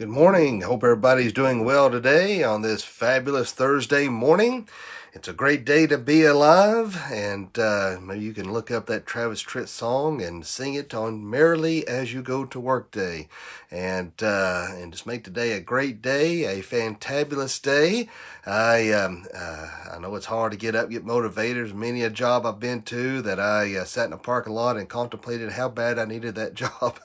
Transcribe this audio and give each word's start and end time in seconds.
Good 0.00 0.08
morning. 0.08 0.62
Hope 0.62 0.82
everybody's 0.82 1.34
doing 1.34 1.62
well 1.62 1.90
today 1.90 2.42
on 2.42 2.62
this 2.62 2.82
fabulous 2.82 3.52
Thursday 3.52 4.08
morning. 4.08 4.66
It's 5.12 5.26
a 5.26 5.32
great 5.32 5.64
day 5.64 5.88
to 5.88 5.98
be 5.98 6.24
alive, 6.24 6.96
and 7.10 7.58
uh, 7.58 7.98
maybe 8.00 8.24
you 8.24 8.32
can 8.32 8.52
look 8.52 8.70
up 8.70 8.86
that 8.86 9.06
Travis 9.06 9.42
Tritt 9.42 9.66
song 9.66 10.22
and 10.22 10.46
sing 10.46 10.74
it 10.74 10.94
on 10.94 11.28
"Merrily 11.28 11.86
as 11.88 12.14
You 12.14 12.22
Go 12.22 12.44
to 12.44 12.60
Work" 12.60 12.92
Day, 12.92 13.26
and 13.72 14.12
uh, 14.22 14.68
and 14.70 14.92
just 14.92 15.08
make 15.08 15.24
today 15.24 15.50
a 15.50 15.60
great 15.60 16.00
day, 16.00 16.44
a 16.44 16.62
fantabulous 16.62 17.60
day. 17.60 18.08
I 18.46 18.92
um, 18.92 19.26
uh, 19.34 19.68
I 19.94 19.98
know 19.98 20.14
it's 20.14 20.26
hard 20.26 20.52
to 20.52 20.58
get 20.58 20.76
up, 20.76 20.90
get 20.90 21.04
motivated. 21.04 21.56
There's 21.56 21.74
many 21.74 22.04
a 22.04 22.10
job 22.10 22.46
I've 22.46 22.60
been 22.60 22.82
to 22.82 23.20
that 23.22 23.40
I 23.40 23.74
uh, 23.74 23.84
sat 23.84 24.06
in 24.06 24.12
a 24.12 24.16
parking 24.16 24.52
lot 24.52 24.76
and 24.76 24.88
contemplated 24.88 25.50
how 25.50 25.68
bad 25.68 25.98
I 25.98 26.04
needed 26.04 26.36
that 26.36 26.54
job, 26.54 27.00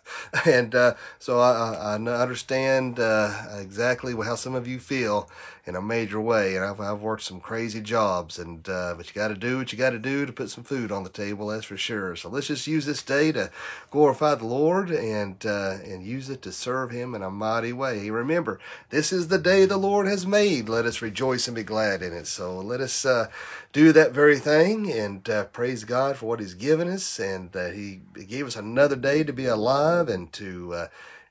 and 0.46 0.76
uh, 0.76 0.94
so 1.18 1.40
I, 1.40 1.74
I 1.74 1.96
understand 1.96 3.00
uh, 3.00 3.34
exactly 3.58 4.14
how 4.14 4.36
some 4.36 4.54
of 4.54 4.68
you 4.68 4.80
feel 4.80 5.28
in 5.66 5.76
a 5.76 5.82
major 5.82 6.22
way. 6.22 6.56
And 6.56 6.64
I've, 6.64 6.80
I've 6.80 7.02
worked 7.02 7.24
some 7.24 7.40
crazy 7.40 7.82
jobs, 7.82 7.95
and 7.96 8.68
uh, 8.68 8.94
but 8.98 9.08
you 9.08 9.14
got 9.14 9.30
to 9.30 9.36
do 9.36 9.58
what 9.58 9.72
you 9.72 9.78
got 9.78 9.92
to 9.92 10.00
do 10.00 10.26
to 10.26 10.34
put 10.34 10.50
some 10.50 10.64
food 10.64 10.92
on 10.92 11.04
the 11.04 11.10
table. 11.10 11.48
That's 11.48 11.66
for 11.66 11.78
sure. 11.78 12.16
So 12.16 12.30
let's 12.30 12.48
just 12.48 12.68
use 12.68 12.86
this 12.86 13.02
day 13.02 13.32
to 13.32 13.50
glorify 13.90 14.36
the 14.36 14.46
Lord 14.46 14.90
and 14.90 15.44
uh, 15.46 15.78
and 15.84 16.04
use 16.04 16.30
it 16.30 16.42
to 16.44 16.52
serve 16.52 16.92
Him 16.92 17.16
in 17.16 17.24
a 17.24 17.32
mighty 17.32 17.74
way. 17.74 18.10
Remember, 18.10 18.60
this 18.90 19.14
is 19.14 19.30
the 19.30 19.38
day 19.38 19.66
the 19.66 19.78
Lord 19.78 20.08
has 20.08 20.28
made. 20.28 20.68
Let 20.68 20.86
us 20.86 21.02
rejoice 21.02 21.48
and 21.48 21.56
be 21.56 21.64
glad 21.64 22.02
in 22.02 22.14
it. 22.14 22.28
So 22.28 22.60
let 22.60 22.82
us 22.82 23.06
uh, 23.06 23.30
do 23.74 23.92
that 23.94 24.12
very 24.12 24.40
thing 24.40 24.92
and 24.92 25.28
uh, 25.30 25.46
praise 25.46 25.84
God 25.84 26.18
for 26.18 26.26
what 26.26 26.40
He's 26.40 26.54
given 26.54 26.90
us, 26.90 27.20
and 27.20 27.52
that 27.54 27.74
He 27.76 28.02
gave 28.28 28.48
us 28.48 28.56
another 28.56 28.96
day 28.96 29.24
to 29.24 29.34
be 29.34 29.46
alive 29.46 30.10
and 30.10 30.32
to 30.34 30.74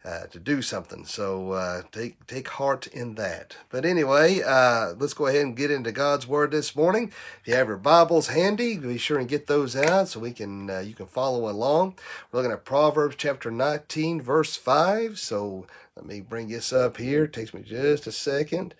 uh, 0.05 0.27
to 0.27 0.39
do 0.39 0.61
something. 0.61 1.07
So 1.07 1.53
uh, 1.53 1.83
take 1.91 2.27
take 2.27 2.49
heart 2.49 2.87
in 2.89 3.15
that. 3.15 3.57
But 3.71 3.85
anyway, 3.85 4.43
uh, 4.43 4.95
let's 4.99 5.15
go 5.15 5.27
ahead 5.27 5.43
and 5.43 5.57
get 5.57 5.71
into 5.71 5.93
God's 5.93 6.27
Word 6.27 6.51
this 6.51 6.77
morning. 6.77 7.13
If 7.41 7.49
you 7.49 7.55
have 7.55 7.69
your 7.69 7.79
Bibles 7.79 8.29
handy, 8.29 8.77
be 8.77 8.99
sure 8.99 9.19
and 9.19 9.29
get 9.29 9.47
those 9.47 9.75
out 9.75 10.09
so 10.09 10.21
we 10.21 10.33
can 10.33 10.69
uh, 10.69 10.81
you 10.81 10.95
can 10.95 11.07
follow 11.07 11.49
along. 11.49 11.95
We're 12.31 12.41
looking 12.41 12.53
at 12.53 12.65
Proverbs 12.65 13.17
chapter 13.17 13.51
19, 13.51 14.21
verse 14.21 14.57
5. 14.57 15.19
So 15.19 15.67
let 15.97 16.05
me 16.05 16.21
bring 16.21 16.49
this 16.49 16.73
up 16.73 16.99
here. 16.99 17.25
It 17.25 17.33
takes 17.33 17.55
me 17.55 17.63
just 17.63 18.07
a 18.07 18.13
second. 18.13 18.75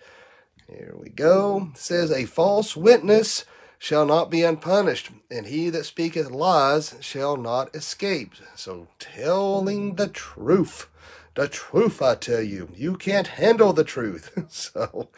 Here 0.67 0.95
we 0.97 1.09
go. 1.09 1.69
It 1.73 1.77
says, 1.77 2.11
A 2.11 2.25
false 2.25 2.75
witness 2.75 3.45
shall 3.85 4.03
not 4.03 4.31
be 4.31 4.41
unpunished, 4.41 5.11
and 5.29 5.45
he 5.45 5.69
that 5.69 5.85
speaketh 5.85 6.31
lies 6.31 6.95
shall 7.01 7.37
not 7.37 7.75
escape. 7.75 8.33
So 8.55 8.87
telling 8.97 9.93
the 9.93 10.07
truth 10.07 10.87
the 11.35 11.47
truth, 11.49 12.01
I 12.01 12.15
tell 12.15 12.41
you. 12.41 12.69
You 12.73 12.95
can't 12.95 13.27
handle 13.27 13.73
the 13.73 13.83
truth. 13.83 14.31
so, 14.47 15.09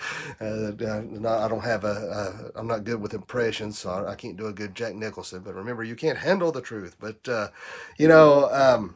uh, 0.41 0.71
I 0.71 1.47
don't 1.47 1.63
have 1.63 1.83
a, 1.83 2.51
a, 2.55 2.59
I'm 2.59 2.65
not 2.67 2.83
good 2.83 2.99
with 2.99 3.13
impressions, 3.13 3.77
so 3.77 4.05
I 4.05 4.15
can't 4.15 4.35
do 4.35 4.47
a 4.47 4.51
good 4.51 4.73
Jack 4.73 4.95
Nicholson. 4.95 5.43
But 5.45 5.53
remember, 5.53 5.83
you 5.83 5.95
can't 5.95 6.17
handle 6.17 6.51
the 6.51 6.59
truth. 6.59 6.97
But, 6.99 7.29
uh, 7.29 7.49
you 7.97 8.07
know, 8.07 8.49
um, 8.51 8.95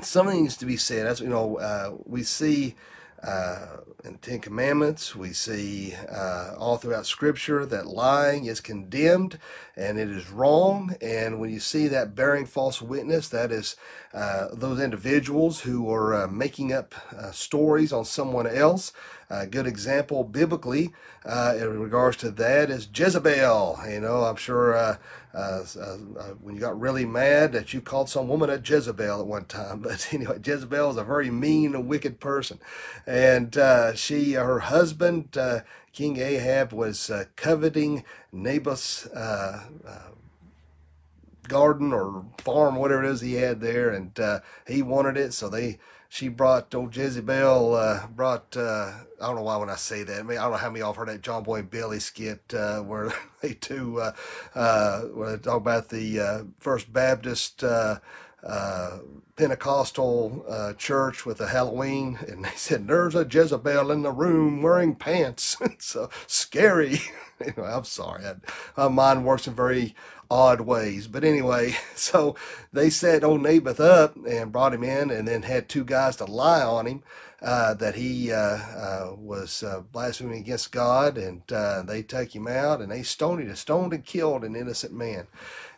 something 0.00 0.42
needs 0.42 0.56
to 0.58 0.64
be 0.64 0.76
said. 0.76 1.08
As 1.08 1.20
you 1.20 1.28
know, 1.28 1.58
uh, 1.58 1.96
we 2.06 2.22
see 2.22 2.76
uh, 3.22 3.76
in 4.04 4.18
Ten 4.18 4.40
Commandments, 4.40 5.14
we 5.14 5.32
see 5.32 5.94
uh, 6.10 6.54
all 6.58 6.76
throughout 6.76 7.06
Scripture 7.06 7.64
that 7.66 7.86
lying 7.86 8.46
is 8.46 8.60
condemned 8.60 9.38
and 9.76 9.98
it 9.98 10.10
is 10.10 10.30
wrong. 10.30 10.96
And 11.00 11.38
when 11.38 11.50
you 11.50 11.60
see 11.60 11.86
that 11.88 12.16
bearing 12.16 12.46
false 12.46 12.82
witness, 12.82 13.28
that 13.28 13.52
is 13.52 13.76
uh, 14.12 14.48
those 14.52 14.80
individuals 14.80 15.60
who 15.60 15.90
are 15.90 16.24
uh, 16.24 16.26
making 16.26 16.72
up 16.72 16.94
uh, 17.16 17.30
stories 17.30 17.92
on 17.92 18.04
someone 18.04 18.46
else. 18.46 18.92
A 19.32 19.46
good 19.46 19.66
example 19.66 20.24
biblically 20.24 20.92
uh, 21.24 21.54
in 21.56 21.80
regards 21.80 22.18
to 22.18 22.30
that 22.32 22.68
is 22.70 22.88
Jezebel. 22.94 23.80
You 23.88 24.00
know, 24.00 24.24
I'm 24.24 24.36
sure 24.36 24.76
uh, 24.76 24.96
uh, 25.34 25.62
when 26.42 26.54
you 26.54 26.60
got 26.60 26.78
really 26.78 27.06
mad 27.06 27.52
that 27.52 27.72
you 27.72 27.80
called 27.80 28.10
some 28.10 28.28
woman 28.28 28.50
a 28.50 28.60
Jezebel 28.62 29.20
at 29.20 29.26
one 29.26 29.46
time. 29.46 29.80
But 29.82 30.06
anyway, 30.12 30.38
Jezebel 30.44 30.90
is 30.90 30.96
a 30.96 31.04
very 31.04 31.30
mean 31.30 31.74
and 31.74 31.88
wicked 31.88 32.20
person. 32.20 32.58
And 33.06 33.54
she, 33.96 34.34
her 34.34 34.58
husband, 34.60 35.36
King 35.92 36.18
Ahab 36.18 36.72
was 36.72 37.10
uh, 37.10 37.24
coveting 37.36 38.04
Naboth's 38.32 39.06
uh, 39.08 39.64
uh, 39.86 40.08
garden 41.48 41.92
or 41.92 42.24
farm, 42.38 42.76
whatever 42.76 43.04
it 43.04 43.10
is 43.10 43.20
he 43.20 43.34
had 43.34 43.60
there, 43.60 43.90
and 43.90 44.18
uh, 44.18 44.40
he 44.66 44.80
wanted 44.80 45.18
it. 45.18 45.34
So 45.34 45.48
they, 45.50 45.78
she 46.12 46.28
brought 46.28 46.74
old 46.74 46.94
Jezebel, 46.94 47.74
uh, 47.74 48.06
brought. 48.08 48.54
Uh, 48.54 48.92
I 49.18 49.26
don't 49.26 49.36
know 49.36 49.42
why 49.44 49.56
when 49.56 49.70
I 49.70 49.76
say 49.76 50.02
that. 50.02 50.20
I 50.20 50.22
mean, 50.22 50.36
I 50.36 50.42
don't 50.42 50.50
know 50.50 50.58
how 50.58 50.68
many 50.68 50.80
y'all 50.80 50.92
heard 50.92 51.08
that 51.08 51.22
John 51.22 51.42
Boy 51.42 51.62
Billy 51.62 52.00
skit 52.00 52.52
where 52.52 53.14
they 53.40 53.54
two, 53.54 53.94
where 53.94 55.36
they 55.36 55.38
talk 55.38 55.56
about 55.56 55.88
the 55.88 56.46
First 56.60 56.92
Baptist. 56.92 57.64
Uh, 57.64 58.98
Pentecostal 59.36 60.44
uh, 60.48 60.72
church 60.72 61.24
with 61.24 61.40
a 61.40 61.46
Halloween, 61.46 62.18
and 62.26 62.44
they 62.44 62.50
said, 62.56 62.88
There's 62.88 63.14
a 63.14 63.24
Jezebel 63.24 63.92
in 63.92 64.02
the 64.02 64.10
room 64.10 64.62
wearing 64.62 64.96
pants. 64.96 65.56
so 65.78 66.10
scary. 66.26 67.00
anyway, 67.40 67.70
I'm 67.72 67.84
sorry. 67.84 68.24
I, 68.26 68.34
my 68.76 68.88
mind 68.88 69.24
works 69.24 69.46
in 69.46 69.54
very 69.54 69.94
odd 70.32 70.62
ways. 70.62 71.06
But 71.06 71.24
anyway, 71.24 71.76
so 71.94 72.34
they 72.72 72.90
set 72.90 73.22
old 73.22 73.42
Naboth 73.42 73.80
up 73.80 74.16
and 74.26 74.50
brought 74.50 74.74
him 74.74 74.82
in, 74.82 75.10
and 75.10 75.28
then 75.28 75.42
had 75.42 75.68
two 75.68 75.84
guys 75.84 76.16
to 76.16 76.24
lie 76.24 76.62
on 76.62 76.86
him. 76.86 77.02
Uh, 77.44 77.74
that 77.74 77.96
he 77.96 78.30
uh, 78.30 78.36
uh, 78.36 79.12
was 79.18 79.64
uh, 79.64 79.80
blaspheming 79.90 80.38
against 80.38 80.70
God, 80.70 81.18
and 81.18 81.42
uh, 81.50 81.82
they 81.82 82.00
take 82.00 82.36
him 82.36 82.46
out 82.46 82.80
and 82.80 82.92
they 82.92 83.02
stoned 83.02 83.42
him, 83.42 83.52
stoned 83.56 83.92
and 83.92 84.04
killed 84.04 84.44
an 84.44 84.54
innocent 84.54 84.92
man. 84.92 85.26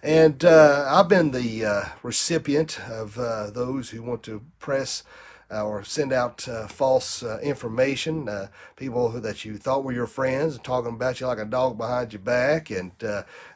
And 0.03 0.45
uh, 0.45 0.85
I've 0.87 1.09
been 1.09 1.31
the 1.31 1.87
recipient 2.03 2.79
of 2.87 3.15
those 3.55 3.89
who 3.89 4.03
want 4.03 4.23
to 4.25 4.43
press 4.59 5.05
uh, 5.51 5.65
or 5.65 5.85
send 5.85 6.13
out 6.13 6.47
uh, 6.49 6.67
false 6.67 7.23
uh, 7.23 7.39
information, 7.43 8.29
people 8.77 9.11
who, 9.11 9.21
that 9.21 9.45
you 9.45 9.57
thought 9.57 9.85
were 9.85 9.93
your 9.93 10.07
friends, 10.07 10.55
and 10.55 10.65
talking 10.65 10.93
about 10.93 11.21
you 11.21 11.27
like 11.27 11.39
a 11.39 11.45
dog 11.45 11.77
behind 11.77 12.13
your 12.13 12.21
back, 12.21 12.71
and 12.71 12.93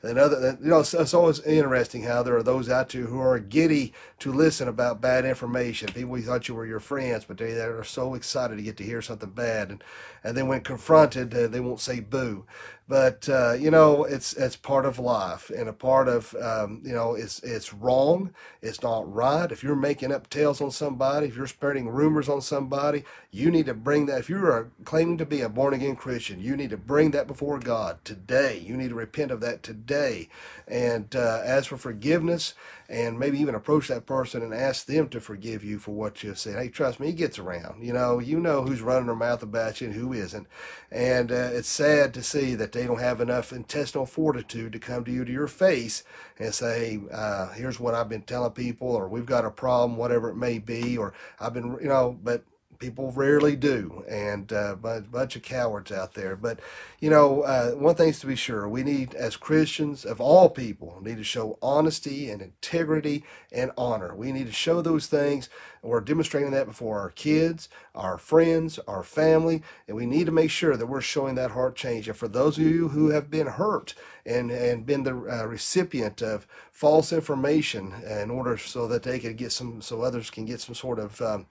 and 0.03 0.19
other. 0.19 0.59
You 0.61 0.69
know, 0.69 0.81
it's, 0.81 0.95
it's, 0.95 1.15
always 1.15 1.41
interesting 1.41 2.03
how 2.03 2.23
there 2.23 2.37
are 2.37 2.43
those 2.43 2.69
out 2.69 2.91
there 2.91 3.03
who 3.03 3.21
are 3.21 3.39
giddy 3.39 3.93
to 4.21 4.33
listen 4.33 4.69
about 4.69 5.01
bad 5.01 5.25
information. 5.25 5.93
People 5.93 6.17
who 6.17 6.23
thought 6.23 6.49
you 6.49 6.55
were 6.55 6.67
your 6.67 6.81
friends, 6.81 7.25
but 7.25 7.39
they, 7.39 7.53
they 7.53 7.61
are 7.61 7.85
so 7.85 8.15
excited 8.15 8.57
to 8.57 8.63
get 8.63 8.77
to 8.77 8.85
hear 8.85 9.03
something 9.03 9.31
bad, 9.31 9.71
and 9.71 9.83
and 10.23 10.37
then 10.37 10.49
when 10.49 10.61
confronted, 10.61 11.31
they 11.31 11.61
won't 11.61 11.81
say 11.81 12.01
boo 12.01 12.45
but 12.89 13.29
uh, 13.29 13.53
you 13.53 13.71
know 13.71 14.05
it's 14.05 14.33
it's 14.33 14.57
part 14.57 14.87
of 14.87 14.99
life 14.99 15.51
and 15.51 15.69
a 15.69 15.73
part 15.73 16.09
of 16.09 16.35
um, 16.43 16.81
you 16.85 16.93
know 16.93 17.15
it's 17.15 17.41
it's 17.41 17.75
wrong 17.75 18.33
it's 18.63 18.83
not 18.83 19.13
right 19.13 19.53
if 19.53 19.63
you're 19.63 19.77
making 19.77 20.11
up 20.11 20.29
tales 20.31 20.61
on 20.61 20.71
somebody 20.71 21.27
if 21.27 21.37
you're 21.37 21.47
spreading 21.47 21.89
rumors 21.89 22.29
on 22.29 22.41
somebody 22.41 23.05
you 23.31 23.51
need 23.51 23.67
to 23.67 23.75
bring 23.75 24.07
that 24.07 24.21
if 24.21 24.31
you're 24.31 24.71
claiming 24.85 25.19
to 25.19 25.27
be 25.27 25.43
a 25.43 25.49
born 25.49 25.75
again 25.75 25.95
christian 25.95 26.41
you 26.41 26.57
need 26.57 26.71
to 26.71 26.77
bring 26.77 27.11
that 27.11 27.27
before 27.27 27.59
god 27.59 28.03
today 28.05 28.59
you 28.59 28.77
need 28.77 28.89
to 28.89 28.95
repent 28.95 29.31
of 29.31 29.41
that 29.41 29.63
today 29.63 30.29
and 30.67 31.15
uh, 31.15 31.43
ask 31.45 31.69
for 31.69 31.77
forgiveness 31.77 32.55
and 32.89 33.19
maybe 33.19 33.39
even 33.39 33.55
approach 33.55 33.89
that 33.89 34.07
person 34.07 34.43
and 34.43 34.55
ask 34.55 34.87
them 34.87 35.09
to 35.11 35.21
forgive 35.21 35.63
you 35.63 35.79
for 35.79 35.91
what 35.91 36.23
you 36.23 36.35
said. 36.35 36.59
Hey, 36.59 36.69
trust 36.69 36.99
me, 36.99 37.09
he 37.09 37.13
gets 37.13 37.39
around. 37.39 37.85
You 37.85 37.93
know, 37.93 38.19
you 38.19 38.41
know 38.41 38.63
who's 38.63 38.81
running 38.81 39.07
their 39.07 39.15
mouth 39.15 39.43
about 39.43 39.81
you 39.81 39.89
and 39.89 39.97
who 39.97 40.15
isn't. 40.15 40.47
And 40.91 41.31
uh, 41.31 41.51
it's 41.53 41.69
sad 41.69 42.15
to 42.15 42.23
see 42.23 42.55
that 42.55 42.73
they 42.79 42.87
don't 42.87 43.01
have 43.01 43.21
enough 43.21 43.53
intestinal 43.53 44.07
fortitude 44.07 44.73
to 44.73 44.79
come 44.79 45.05
to 45.05 45.11
you 45.11 45.25
to 45.25 45.33
your 45.33 45.49
face 45.49 46.05
and 46.39 46.55
say, 46.55 47.01
uh, 47.13 47.49
here's 47.53 47.81
what 47.81 47.95
I've 47.95 48.09
been 48.09 48.23
telling 48.23 48.53
people, 48.53 48.89
or 48.89 49.09
we've 49.09 49.27
got 49.27 49.45
a 49.45 49.51
problem, 49.51 49.97
whatever 49.97 50.31
it 50.31 50.37
may 50.37 50.61
be, 50.61 50.97
or 50.97 51.13
I've 51.41 51.55
been, 51.55 51.77
you 51.81 51.89
know, 51.89 52.17
but 52.23 52.45
people 52.79 53.11
rarely 53.13 53.57
do, 53.57 54.05
and 54.09 54.53
uh, 54.53 54.77
a 54.85 55.01
bunch 55.01 55.37
of 55.37 55.43
cowards 55.43 55.91
out 55.91 56.15
there. 56.15 56.37
But 56.37 56.61
you 57.01 57.11
know, 57.11 57.43
uh, 57.43 57.73
one 57.73 57.97
thing's 57.97 58.21
to 58.21 58.27
be 58.27 58.37
sure: 58.37 58.69
we 58.69 58.83
need, 58.85 59.15
as 59.15 59.37
Christians 59.37 60.05
of 60.05 60.21
all 60.21 60.49
people, 60.49 60.99
need 61.03 61.17
to 61.17 61.25
show 61.25 61.59
honesty 61.61 62.31
and 62.31 62.41
integrity 62.41 63.25
and 63.53 63.73
honor. 63.77 64.15
We 64.15 64.33
need 64.33 64.47
to 64.47 64.53
show 64.53 64.83
those 64.83 65.07
things. 65.07 65.49
We're 65.83 66.01
demonstrating 66.01 66.51
that 66.53 66.67
before 66.67 67.01
our 67.01 67.11
kids, 67.11 67.69
our 67.99 68.17
friends, 68.17 68.79
our 68.87 69.03
family, 69.03 69.63
and 69.89 69.97
we 69.97 70.07
need 70.07 70.27
to 70.27 70.33
make 70.33 70.51
sure 70.51 70.77
that 70.77 70.87
we're 70.87 71.01
showing 71.01 71.35
that 71.35 71.51
heart 71.51 71.75
change. 71.75 72.09
And 72.09 72.17
for 72.17 72.29
those 72.29 72.57
of 72.57 72.65
you 72.65 72.89
who 72.89 73.11
have 73.11 73.29
been 73.29 73.49
hurt 73.49 73.95
and, 74.25 74.51
and 74.51 74.87
been 74.87 75.03
the 75.03 75.13
uh, 75.13 75.45
recipient 75.47 76.23
of 76.23 76.47
false 76.71 77.13
information 77.13 77.93
in 78.09 78.31
order 78.31 78.57
so 78.57 78.87
that 78.87 79.03
they 79.03 79.19
could 79.19 79.37
get 79.37 79.51
some, 79.51 79.83
so 79.83 80.03
others 80.03 80.31
can 80.31 80.45
get 80.45 80.61
some 80.61 80.77
sort 80.77 81.01
of 81.01 81.21
um, 81.21 81.47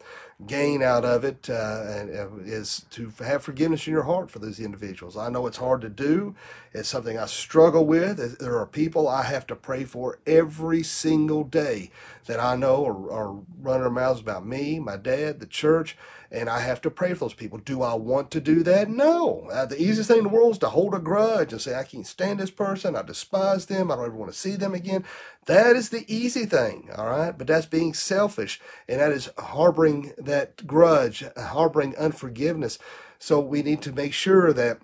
gain 0.45 0.81
out 0.81 1.03
of 1.03 1.25
it, 1.25 1.49
uh, 1.49 1.53
uh, 1.53 2.29
is 2.45 2.85
to 2.91 3.11
have 3.19 3.44
forgiveness 3.44 3.85
in 3.85 3.91
your 3.91 4.03
heart 4.03 4.31
for 4.31 4.39
those 4.39 4.59
individuals. 4.59 5.17
I 5.17 5.29
know 5.29 5.47
it's 5.47 5.57
hard 5.57 5.81
to 5.81 5.89
do. 5.89 6.33
It's 6.71 6.88
something 6.88 7.17
I 7.17 7.25
struggle 7.25 7.85
with. 7.85 8.39
There 8.39 8.57
are 8.57 8.65
people 8.65 9.09
I 9.09 9.23
have 9.23 9.45
to 9.47 9.55
pray 9.55 9.83
for 9.83 10.19
every 10.25 10.83
single 10.83 11.44
day 11.44 11.91
that 12.27 12.39
I 12.39 12.55
know 12.55 12.85
are, 12.85 13.11
are 13.11 13.33
running 13.59 13.81
their 13.81 13.89
mouths 13.89 14.21
about 14.21 14.45
me, 14.45 14.79
my 14.79 14.95
dad, 14.95 15.39
the 15.39 15.45
church 15.45 15.97
and 16.31 16.50
I 16.50 16.59
have 16.59 16.81
to 16.81 16.89
pray 16.89 17.13
for 17.13 17.25
those 17.25 17.33
people. 17.33 17.57
Do 17.57 17.81
I 17.81 17.94
want 17.94 18.31
to 18.31 18.41
do 18.41 18.63
that? 18.63 18.89
No. 18.89 19.47
Uh, 19.51 19.65
the 19.65 19.81
easiest 19.81 20.09
thing 20.09 20.19
in 20.19 20.24
the 20.25 20.29
world 20.29 20.53
is 20.53 20.57
to 20.59 20.69
hold 20.69 20.94
a 20.94 21.00
grudge 21.00 21.51
and 21.51 21.62
say, 21.62 21.75
I 21.75 21.83
can't 21.83 22.07
stand 22.07 22.39
this 22.39 22.51
person. 22.51 22.95
I 22.95 23.01
despise 23.01 23.65
them. 23.65 23.91
I 23.91 23.95
don't 23.95 24.06
ever 24.06 24.15
want 24.15 24.31
to 24.31 24.38
see 24.38 24.56
them 24.56 24.74
again. 24.74 25.06
That 25.45 25.75
is 25.75 25.89
the 25.89 26.06
easy 26.13 26.45
thing, 26.45 26.89
all 26.97 27.07
right? 27.07 27.38
But 27.38 27.47
that's 27.47 27.65
being 27.65 27.94
selfish, 27.94 28.59
and 28.88 29.00
that 29.00 29.12
is 29.12 29.29
harboring 29.38 30.13
that 30.18 30.68
grudge, 30.68 31.24
harboring 31.38 31.95
unforgiveness. 31.95 32.77
So 33.19 33.39
we 33.39 33.63
need 33.63 33.81
to 33.83 33.91
make 33.91 34.13
sure 34.13 34.53
that 34.53 34.80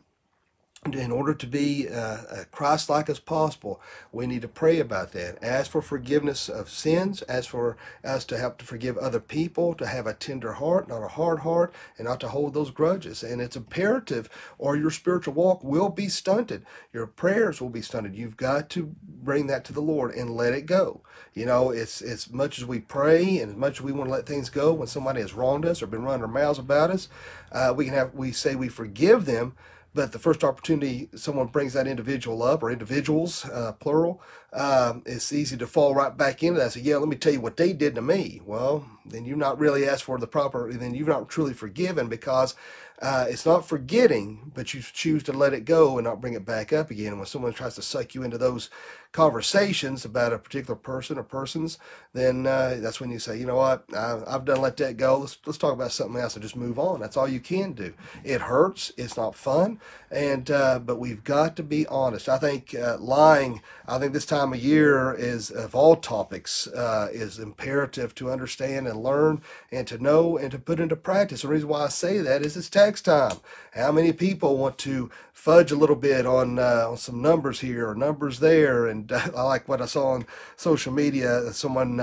in 0.91 1.11
order 1.11 1.33
to 1.33 1.47
be 1.47 1.87
uh, 1.89 2.43
Christ 2.51 2.89
like 2.89 3.09
as 3.09 3.19
possible, 3.19 3.81
we 4.11 4.27
need 4.27 4.41
to 4.41 4.47
pray 4.47 4.79
about 4.79 5.11
that. 5.13 5.43
Ask 5.43 5.71
for 5.71 5.81
forgiveness 5.81 6.49
of 6.49 6.69
sins, 6.69 7.23
ask 7.29 7.49
for 7.49 7.77
us 8.03 8.25
to 8.25 8.37
help 8.37 8.57
to 8.59 8.65
forgive 8.65 8.97
other 8.97 9.19
people, 9.19 9.73
to 9.75 9.87
have 9.87 10.07
a 10.07 10.13
tender 10.13 10.53
heart, 10.53 10.87
not 10.87 11.03
a 11.03 11.09
hard 11.09 11.39
heart, 11.39 11.73
and 11.97 12.07
not 12.07 12.19
to 12.21 12.29
hold 12.29 12.53
those 12.53 12.71
grudges. 12.71 13.23
And 13.23 13.41
it's 13.41 13.55
imperative, 13.55 14.29
or 14.57 14.75
your 14.75 14.91
spiritual 14.91 15.33
walk 15.33 15.63
will 15.63 15.89
be 15.89 16.09
stunted. 16.09 16.65
Your 16.91 17.07
prayers 17.07 17.61
will 17.61 17.69
be 17.69 17.81
stunted. 17.81 18.15
You've 18.15 18.37
got 18.37 18.69
to 18.71 18.95
bring 19.03 19.47
that 19.47 19.65
to 19.65 19.73
the 19.73 19.81
Lord 19.81 20.13
and 20.13 20.35
let 20.35 20.53
it 20.53 20.65
go. 20.65 21.01
You 21.33 21.45
know, 21.45 21.71
it's 21.71 22.01
as 22.01 22.31
much 22.31 22.59
as 22.59 22.65
we 22.65 22.79
pray 22.79 23.39
and 23.39 23.51
as 23.51 23.57
much 23.57 23.77
as 23.77 23.81
we 23.81 23.91
want 23.91 24.07
to 24.09 24.13
let 24.13 24.25
things 24.25 24.49
go 24.49 24.73
when 24.73 24.87
somebody 24.87 25.21
has 25.21 25.33
wronged 25.33 25.65
us 25.65 25.81
or 25.81 25.87
been 25.87 26.03
running 26.03 26.21
their 26.21 26.27
mouths 26.27 26.59
about 26.59 26.91
us, 26.91 27.09
uh, 27.51 27.73
we 27.75 27.85
can 27.85 27.93
have 27.93 28.13
we 28.13 28.31
say 28.31 28.55
we 28.55 28.69
forgive 28.69 29.25
them 29.25 29.53
but 29.93 30.11
the 30.11 30.19
first 30.19 30.43
opportunity 30.43 31.09
someone 31.15 31.47
brings 31.47 31.73
that 31.73 31.87
individual 31.87 32.43
up 32.43 32.63
or 32.63 32.71
individuals 32.71 33.45
uh, 33.45 33.71
plural 33.73 34.21
um, 34.53 35.01
it's 35.05 35.33
easy 35.33 35.57
to 35.57 35.67
fall 35.67 35.95
right 35.95 36.15
back 36.15 36.43
into 36.43 36.59
that 36.59 36.71
say 36.71 36.81
yeah 36.81 36.97
let 36.97 37.09
me 37.09 37.15
tell 37.15 37.33
you 37.33 37.41
what 37.41 37.57
they 37.57 37.73
did 37.73 37.95
to 37.95 38.01
me 38.01 38.41
well 38.45 38.85
then 39.05 39.25
you've 39.25 39.37
not 39.37 39.59
really 39.59 39.87
asked 39.87 40.03
for 40.03 40.17
the 40.17 40.27
proper 40.27 40.71
then 40.73 40.93
you've 40.93 41.07
not 41.07 41.29
truly 41.29 41.53
forgiven 41.53 42.07
because 42.07 42.55
uh, 43.01 43.25
it's 43.27 43.45
not 43.45 43.67
forgetting 43.67 44.51
but 44.53 44.73
you 44.73 44.81
choose 44.81 45.23
to 45.23 45.33
let 45.33 45.53
it 45.53 45.65
go 45.65 45.97
and 45.97 46.05
not 46.05 46.21
bring 46.21 46.33
it 46.33 46.45
back 46.45 46.71
up 46.71 46.91
again 46.91 47.17
when 47.17 47.25
someone 47.25 47.51
tries 47.51 47.75
to 47.75 47.81
suck 47.81 48.15
you 48.15 48.23
into 48.23 48.37
those 48.37 48.69
conversations 49.13 50.05
about 50.05 50.33
a 50.33 50.39
particular 50.39 50.75
person 50.75 51.19
or 51.19 51.23
persons, 51.23 51.77
then 52.13 52.47
uh, 52.47 52.77
that's 52.79 52.99
when 52.99 53.11
you 53.11 53.19
say, 53.19 53.37
you 53.37 53.45
know 53.45 53.55
what, 53.55 53.85
I, 53.95 54.19
have 54.27 54.43
done 54.43 54.59
let 54.59 54.75
that 54.77 54.97
go. 54.97 55.19
Let's 55.19 55.37
let's 55.45 55.59
talk 55.59 55.73
about 55.73 55.91
something 55.91 56.19
else 56.19 56.35
and 56.35 56.43
just 56.43 56.55
move 56.55 56.79
on. 56.79 56.99
That's 56.99 57.15
all 57.15 57.27
you 57.27 57.39
can 57.39 57.73
do. 57.73 57.93
It 58.23 58.41
hurts. 58.41 58.91
It's 58.97 59.15
not 59.15 59.35
fun, 59.35 59.79
and 60.11 60.49
uh, 60.51 60.79
but 60.79 60.99
we've 60.99 61.23
got 61.23 61.55
to 61.57 61.63
be 61.63 61.87
honest. 61.87 62.27
I 62.27 62.39
think 62.39 62.75
uh, 62.75 62.97
lying. 62.99 63.61
I 63.87 63.99
think 63.99 64.13
this 64.13 64.25
time 64.25 64.42
of 64.51 64.59
year 64.59 65.13
is 65.13 65.49
of 65.49 65.75
all 65.75 65.95
topics 65.95 66.67
uh, 66.67 67.07
is 67.13 67.39
imperative 67.39 68.13
to 68.15 68.31
understand 68.31 68.87
and 68.87 69.01
learn 69.01 69.41
and 69.71 69.87
to 69.87 69.97
know 69.97 70.37
and 70.37 70.51
to 70.51 70.59
put 70.59 70.79
into 70.79 70.95
practice. 70.95 71.43
The 71.43 71.47
reason 71.47 71.69
why 71.69 71.83
I 71.85 71.89
say 71.89 72.17
that 72.17 72.41
is 72.41 72.57
it's 72.57 72.69
tax 72.69 73.01
time. 73.01 73.37
How 73.73 73.91
many 73.91 74.11
people 74.11 74.57
want 74.57 74.77
to 74.79 75.09
fudge 75.31 75.71
a 75.71 75.75
little 75.75 75.95
bit 75.95 76.25
on 76.25 76.59
uh, 76.59 76.87
on 76.89 76.97
some 76.97 77.21
numbers 77.21 77.59
here 77.61 77.87
or 77.87 77.95
numbers 77.95 78.39
there 78.39 78.87
and 78.87 79.11
uh, 79.11 79.29
I 79.37 79.43
like 79.43 79.69
what 79.69 79.81
I 79.81 79.85
saw 79.85 80.07
on 80.07 80.25
social 80.57 80.91
media. 80.91 81.53
Someone, 81.53 81.99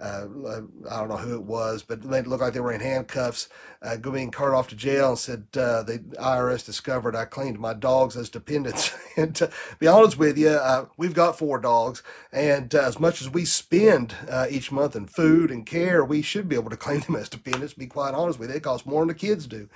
uh, 0.00 0.26
uh, 0.46 0.60
I 0.90 0.98
don't 0.98 1.08
know 1.08 1.16
who 1.16 1.34
it 1.34 1.42
was, 1.42 1.82
but 1.82 2.02
they 2.02 2.22
looked 2.22 2.42
like 2.42 2.54
they 2.54 2.60
were 2.60 2.72
in 2.72 2.80
handcuffs, 2.80 3.48
uh, 3.82 3.96
being 3.98 4.30
carted 4.30 4.56
off 4.56 4.68
to 4.68 4.76
jail, 4.76 5.10
and 5.10 5.18
said 5.18 5.46
uh, 5.56 5.82
the 5.82 5.98
IRS 6.18 6.64
discovered 6.64 7.14
I 7.14 7.26
claimed 7.26 7.58
my 7.58 7.74
dogs 7.74 8.16
as 8.16 8.30
dependents. 8.30 8.94
and 9.16 9.34
to 9.36 9.50
be 9.78 9.86
honest 9.86 10.18
with 10.18 10.38
you, 10.38 10.48
uh, 10.48 10.86
we've 10.96 11.14
got 11.14 11.38
four 11.38 11.58
dogs, 11.58 12.02
and 12.32 12.74
uh, 12.74 12.80
as 12.80 12.98
much 12.98 13.20
as 13.20 13.28
we 13.28 13.44
spend 13.44 14.14
each 14.48 14.72
month 14.72 14.96
in 14.96 15.06
food 15.06 15.50
and 15.50 15.66
care, 15.66 16.04
we 16.04 16.22
should 16.22 16.48
be 16.48 16.56
able 16.56 16.70
to 16.70 16.76
claim 16.76 17.00
them 17.00 17.16
as 17.16 17.28
dependents. 17.28 17.74
Be 17.74 17.86
quite 17.86 18.14
honest 18.14 18.38
with 18.38 18.50
you, 18.50 18.56
it 18.56 18.62
costs 18.62 18.86
more 18.86 19.02
than 19.02 19.08
the 19.08 19.14
kids 19.14 19.46
do. 19.46 19.68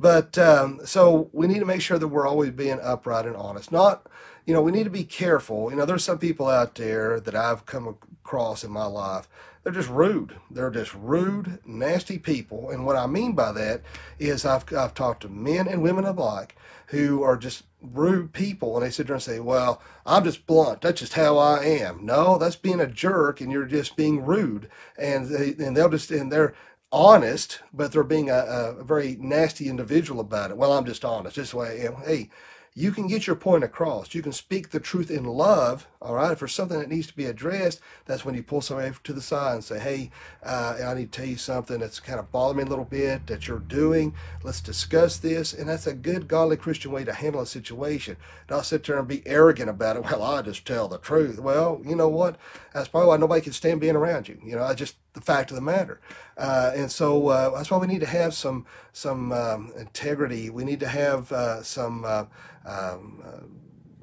But 0.00 0.38
um, 0.38 0.80
so 0.84 1.28
we 1.32 1.46
need 1.46 1.60
to 1.60 1.66
make 1.66 1.82
sure 1.82 1.98
that 1.98 2.08
we're 2.08 2.26
always 2.26 2.50
being 2.50 2.80
upright 2.82 3.26
and 3.26 3.36
honest, 3.36 3.70
not 3.70 4.06
you 4.46 4.54
know, 4.54 4.62
we 4.62 4.70
need 4.70 4.84
to 4.84 4.90
be 4.90 5.04
careful. 5.04 5.70
You 5.70 5.76
know, 5.76 5.84
there's 5.84 6.04
some 6.04 6.18
people 6.18 6.46
out 6.46 6.76
there 6.76 7.18
that 7.18 7.34
I've 7.34 7.66
come 7.66 7.96
across 8.26 8.64
in 8.64 8.72
my 8.72 8.86
life. 8.86 9.28
They're 9.62 9.72
just 9.72 9.88
rude. 9.88 10.36
They're 10.50 10.70
just 10.70 10.92
rude, 10.94 11.60
nasty 11.64 12.18
people. 12.18 12.70
And 12.70 12.84
what 12.84 12.96
I 12.96 13.06
mean 13.06 13.32
by 13.32 13.52
that 13.52 13.82
is 14.18 14.44
I've, 14.44 14.64
I've 14.74 14.94
talked 14.94 15.22
to 15.22 15.28
men 15.28 15.68
and 15.68 15.80
women 15.80 16.04
alike 16.04 16.56
who 16.88 17.22
are 17.22 17.36
just 17.36 17.62
rude 17.80 18.32
people. 18.32 18.76
And 18.76 18.84
they 18.84 18.90
sit 18.90 19.06
there 19.06 19.14
and 19.14 19.22
say, 19.22 19.38
well, 19.38 19.80
I'm 20.04 20.24
just 20.24 20.46
blunt. 20.46 20.80
That's 20.80 21.00
just 21.00 21.14
how 21.14 21.38
I 21.38 21.64
am. 21.64 22.04
No, 22.04 22.36
that's 22.36 22.56
being 22.56 22.80
a 22.80 22.86
jerk 22.88 23.40
and 23.40 23.52
you're 23.52 23.64
just 23.64 23.96
being 23.96 24.24
rude. 24.24 24.68
And, 24.98 25.28
they, 25.28 25.64
and 25.64 25.76
they'll 25.76 25.88
just, 25.88 26.10
and 26.10 26.32
they're, 26.32 26.54
honest, 26.92 27.60
but 27.74 27.90
they're 27.90 28.04
being 28.04 28.30
a, 28.30 28.44
a, 28.78 28.84
very 28.84 29.16
nasty 29.20 29.68
individual 29.68 30.20
about 30.20 30.52
it. 30.52 30.56
Well, 30.56 30.72
I'm 30.72 30.86
just 30.86 31.04
honest. 31.04 31.34
This 31.36 31.52
way. 31.52 31.88
Hey, 32.04 32.30
you 32.78 32.92
can 32.92 33.06
get 33.06 33.26
your 33.26 33.36
point 33.36 33.64
across. 33.64 34.14
You 34.14 34.20
can 34.20 34.32
speak 34.32 34.68
the 34.68 34.78
truth 34.78 35.10
in 35.10 35.24
love, 35.24 35.88
all 36.02 36.14
right? 36.14 36.32
If 36.32 36.40
there's 36.40 36.52
something 36.52 36.78
that 36.78 36.90
needs 36.90 37.06
to 37.06 37.16
be 37.16 37.24
addressed, 37.24 37.80
that's 38.04 38.22
when 38.22 38.34
you 38.34 38.42
pull 38.42 38.60
somebody 38.60 38.94
to 39.02 39.12
the 39.14 39.22
side 39.22 39.54
and 39.54 39.64
say, 39.64 39.78
hey, 39.78 40.10
uh, 40.42 40.76
I 40.86 40.92
need 40.92 41.10
to 41.10 41.18
tell 41.18 41.26
you 41.26 41.38
something 41.38 41.80
that's 41.80 42.00
kind 42.00 42.18
of 42.20 42.30
bothering 42.30 42.58
me 42.58 42.62
a 42.64 42.66
little 42.66 42.84
bit 42.84 43.26
that 43.28 43.48
you're 43.48 43.60
doing. 43.60 44.14
Let's 44.44 44.60
discuss 44.60 45.16
this. 45.16 45.54
And 45.54 45.70
that's 45.70 45.86
a 45.86 45.94
good, 45.94 46.28
godly 46.28 46.58
Christian 46.58 46.92
way 46.92 47.02
to 47.04 47.14
handle 47.14 47.40
a 47.40 47.46
situation. 47.46 48.18
Not 48.50 48.66
sit 48.66 48.84
there 48.84 48.98
and 48.98 49.08
be 49.08 49.26
arrogant 49.26 49.70
about 49.70 49.96
it. 49.96 50.04
Well, 50.16 50.22
I 50.22 50.40
just 50.40 50.66
tell 50.66 50.88
the 50.88 50.98
truth. 50.98 51.38
Well, 51.38 51.82
you 51.84 51.94
know 51.94 52.08
what? 52.08 52.36
That's 52.72 52.88
probably 52.88 53.08
why 53.08 53.16
nobody 53.16 53.40
can 53.42 53.52
stand 53.52 53.80
being 53.80 53.96
around 53.96 54.28
you. 54.28 54.38
You 54.42 54.56
know, 54.56 54.62
I 54.62 54.72
just 54.72 54.96
the 55.16 55.22
fact 55.22 55.50
of 55.50 55.56
the 55.56 55.62
matter. 55.62 55.98
Uh, 56.36 56.70
and 56.76 56.92
so 56.92 57.28
uh, 57.28 57.50
that's 57.56 57.70
why 57.70 57.78
we 57.78 57.86
need 57.88 58.00
to 58.00 58.06
have 58.06 58.34
some 58.34 58.66
some 58.92 59.32
um, 59.32 59.72
integrity. 59.76 60.50
We 60.50 60.64
need 60.64 60.80
to 60.80 60.88
have 60.88 61.32
uh, 61.32 61.62
some. 61.62 62.04
Uh, 62.04 62.24
um, 62.66 63.22
uh, 63.24 63.46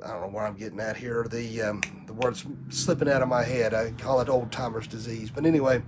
I 0.04 0.10
don't 0.10 0.22
know 0.22 0.28
where 0.28 0.46
I'm 0.46 0.56
getting 0.56 0.80
at 0.80 0.98
here. 0.98 1.26
The 1.30 1.62
um, 1.62 1.82
the 2.06 2.14
word's 2.14 2.46
slipping 2.70 3.10
out 3.10 3.22
of 3.22 3.30
my 3.30 3.44
head. 3.44 3.74
I 3.74 3.92
call 3.92 4.20
it 4.22 4.30
old 4.30 4.52
timers 4.52 4.88
disease. 4.88 5.30
But 5.30 5.46
anyway, 5.46 5.82